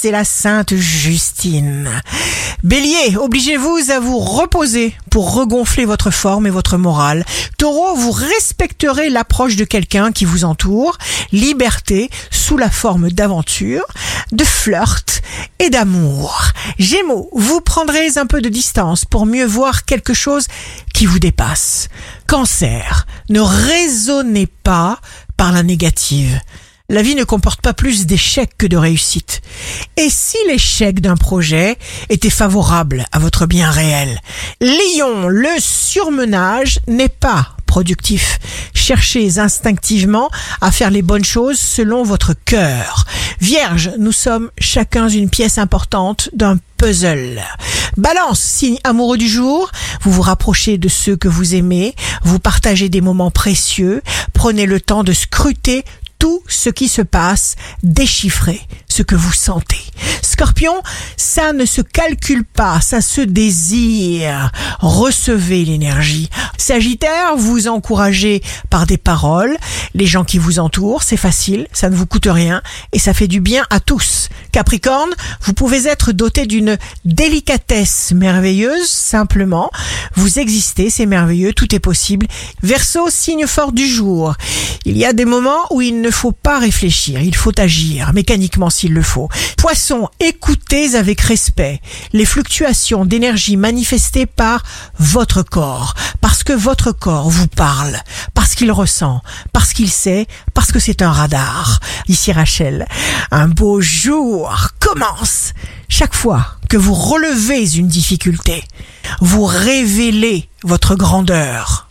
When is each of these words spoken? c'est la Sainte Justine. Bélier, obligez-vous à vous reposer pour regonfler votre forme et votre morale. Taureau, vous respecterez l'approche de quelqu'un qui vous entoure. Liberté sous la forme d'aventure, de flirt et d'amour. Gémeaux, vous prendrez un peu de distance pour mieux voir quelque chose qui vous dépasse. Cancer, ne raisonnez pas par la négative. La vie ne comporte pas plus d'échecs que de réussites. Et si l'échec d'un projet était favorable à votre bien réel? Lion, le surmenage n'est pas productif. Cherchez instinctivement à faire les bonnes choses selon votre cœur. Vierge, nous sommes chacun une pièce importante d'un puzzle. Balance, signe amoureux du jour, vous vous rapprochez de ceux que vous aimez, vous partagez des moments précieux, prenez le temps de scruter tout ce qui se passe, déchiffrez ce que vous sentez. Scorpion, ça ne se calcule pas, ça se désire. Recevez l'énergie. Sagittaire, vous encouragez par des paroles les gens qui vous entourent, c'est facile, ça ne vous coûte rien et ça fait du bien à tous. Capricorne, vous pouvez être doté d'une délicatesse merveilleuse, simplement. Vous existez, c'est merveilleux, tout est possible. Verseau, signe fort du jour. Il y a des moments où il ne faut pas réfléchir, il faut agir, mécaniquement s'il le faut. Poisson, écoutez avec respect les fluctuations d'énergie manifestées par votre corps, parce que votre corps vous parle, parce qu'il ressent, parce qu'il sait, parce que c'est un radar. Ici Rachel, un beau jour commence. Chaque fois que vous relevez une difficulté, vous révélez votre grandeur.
c'est 0.00 0.10
la 0.10 0.24
Sainte 0.24 0.74
Justine. 0.76 1.90
Bélier, 2.64 3.18
obligez-vous 3.18 3.90
à 3.90 4.00
vous 4.00 4.18
reposer 4.18 4.94
pour 5.10 5.34
regonfler 5.34 5.84
votre 5.84 6.10
forme 6.10 6.46
et 6.46 6.50
votre 6.50 6.78
morale. 6.78 7.22
Taureau, 7.58 7.94
vous 7.96 8.10
respecterez 8.10 9.10
l'approche 9.10 9.56
de 9.56 9.64
quelqu'un 9.64 10.10
qui 10.10 10.24
vous 10.24 10.44
entoure. 10.44 10.96
Liberté 11.32 12.08
sous 12.30 12.56
la 12.56 12.70
forme 12.70 13.10
d'aventure, 13.10 13.84
de 14.32 14.44
flirt 14.44 15.20
et 15.58 15.68
d'amour. 15.68 16.44
Gémeaux, 16.78 17.28
vous 17.34 17.60
prendrez 17.60 18.16
un 18.16 18.24
peu 18.24 18.40
de 18.40 18.48
distance 18.48 19.04
pour 19.04 19.26
mieux 19.26 19.44
voir 19.44 19.84
quelque 19.84 20.14
chose 20.14 20.46
qui 20.94 21.04
vous 21.04 21.18
dépasse. 21.18 21.88
Cancer, 22.26 23.06
ne 23.28 23.40
raisonnez 23.40 24.46
pas 24.46 24.98
par 25.36 25.52
la 25.52 25.62
négative. 25.62 26.40
La 26.90 27.02
vie 27.02 27.14
ne 27.14 27.22
comporte 27.22 27.60
pas 27.60 27.72
plus 27.72 28.04
d'échecs 28.06 28.58
que 28.58 28.66
de 28.66 28.76
réussites. 28.76 29.42
Et 29.96 30.10
si 30.10 30.36
l'échec 30.48 31.00
d'un 31.00 31.14
projet 31.14 31.78
était 32.08 32.30
favorable 32.30 33.06
à 33.12 33.20
votre 33.20 33.46
bien 33.46 33.70
réel? 33.70 34.20
Lion, 34.60 35.28
le 35.28 35.60
surmenage 35.60 36.80
n'est 36.88 37.08
pas 37.08 37.54
productif. 37.64 38.40
Cherchez 38.74 39.38
instinctivement 39.38 40.30
à 40.60 40.72
faire 40.72 40.90
les 40.90 41.02
bonnes 41.02 41.24
choses 41.24 41.60
selon 41.60 42.02
votre 42.02 42.34
cœur. 42.44 43.06
Vierge, 43.40 43.92
nous 44.00 44.10
sommes 44.10 44.50
chacun 44.58 45.08
une 45.08 45.30
pièce 45.30 45.58
importante 45.58 46.28
d'un 46.32 46.56
puzzle. 46.76 47.40
Balance, 47.98 48.40
signe 48.40 48.78
amoureux 48.82 49.16
du 49.16 49.28
jour, 49.28 49.70
vous 50.02 50.10
vous 50.10 50.22
rapprochez 50.22 50.76
de 50.76 50.88
ceux 50.88 51.14
que 51.14 51.28
vous 51.28 51.54
aimez, 51.54 51.94
vous 52.24 52.40
partagez 52.40 52.88
des 52.88 53.00
moments 53.00 53.30
précieux, 53.30 54.02
prenez 54.32 54.66
le 54.66 54.80
temps 54.80 55.04
de 55.04 55.12
scruter 55.12 55.84
tout 56.20 56.42
ce 56.46 56.68
qui 56.70 56.88
se 56.88 57.02
passe, 57.02 57.56
déchiffrez 57.82 58.60
ce 58.88 59.02
que 59.02 59.16
vous 59.16 59.32
sentez. 59.32 59.82
Scorpion, 60.22 60.82
ça 61.16 61.52
ne 61.52 61.64
se 61.64 61.80
calcule 61.80 62.44
pas, 62.44 62.80
ça 62.80 63.00
se 63.00 63.22
désire. 63.22 64.52
Recevez 64.78 65.64
l'énergie. 65.64 66.28
Sagittaire, 66.60 67.36
vous 67.36 67.68
encouragez 67.68 68.42
par 68.68 68.86
des 68.86 68.98
paroles 68.98 69.56
les 69.94 70.06
gens 70.06 70.24
qui 70.24 70.38
vous 70.38 70.58
entourent, 70.58 71.02
c'est 71.02 71.16
facile, 71.16 71.66
ça 71.72 71.90
ne 71.90 71.96
vous 71.96 72.06
coûte 72.06 72.28
rien 72.30 72.62
et 72.92 72.98
ça 72.98 73.14
fait 73.14 73.28
du 73.28 73.40
bien 73.40 73.64
à 73.70 73.80
tous. 73.80 74.28
Capricorne, 74.52 75.10
vous 75.42 75.52
pouvez 75.52 75.86
être 75.86 76.12
doté 76.12 76.46
d'une 76.46 76.76
délicatesse 77.04 78.12
merveilleuse, 78.12 78.88
simplement. 78.88 79.70
Vous 80.14 80.38
existez, 80.38 80.90
c'est 80.90 81.06
merveilleux, 81.06 81.52
tout 81.52 81.74
est 81.74 81.80
possible. 81.80 82.26
Verseau, 82.62 83.08
signe 83.10 83.46
fort 83.46 83.72
du 83.72 83.86
jour. 83.86 84.34
Il 84.84 84.96
y 84.96 85.04
a 85.04 85.12
des 85.12 85.24
moments 85.24 85.66
où 85.70 85.80
il 85.82 86.00
ne 86.00 86.10
faut 86.10 86.32
pas 86.32 86.58
réfléchir, 86.58 87.20
il 87.20 87.34
faut 87.34 87.58
agir, 87.58 88.12
mécaniquement 88.12 88.70
s'il 88.70 88.92
le 88.92 89.02
faut. 89.02 89.28
Poisson, 89.56 90.08
écoutez 90.18 90.94
avec 90.94 91.20
respect 91.20 91.80
les 92.12 92.24
fluctuations 92.24 93.04
d'énergie 93.04 93.56
manifestées 93.56 94.26
par 94.26 94.62
votre 94.98 95.42
corps, 95.42 95.94
parce 96.20 96.42
que 96.42 96.49
votre 96.52 96.92
corps 96.92 97.30
vous 97.30 97.46
parle, 97.46 97.96
parce 98.34 98.54
qu'il 98.54 98.72
ressent, 98.72 99.22
parce 99.52 99.72
qu'il 99.72 99.90
sait, 99.90 100.26
parce 100.54 100.72
que 100.72 100.78
c'est 100.78 101.02
un 101.02 101.12
radar. 101.12 101.80
Ici 102.08 102.32
Rachel, 102.32 102.86
un 103.30 103.48
beau 103.48 103.80
jour 103.80 104.68
commence. 104.78 105.52
Chaque 105.88 106.14
fois 106.14 106.46
que 106.68 106.76
vous 106.76 106.94
relevez 106.94 107.76
une 107.76 107.88
difficulté, 107.88 108.64
vous 109.20 109.44
révélez 109.44 110.48
votre 110.62 110.94
grandeur. 110.94 111.88